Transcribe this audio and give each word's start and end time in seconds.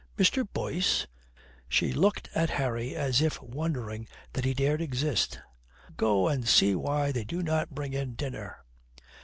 "Mr. 0.17 0.43
Boyce?" 0.51 1.05
she 1.69 1.93
looked 1.93 2.27
at 2.33 2.49
Harry 2.49 2.95
as 2.95 3.21
if 3.21 3.39
wondering 3.39 4.07
that 4.33 4.45
he 4.45 4.51
dared 4.55 4.81
exist. 4.81 5.39
"Go 5.95 6.27
and 6.27 6.47
see 6.47 6.73
why 6.73 7.11
they 7.11 7.23
do 7.23 7.43
not 7.43 7.75
bring 7.75 7.93
in 7.93 8.15
dinner." 8.15 8.65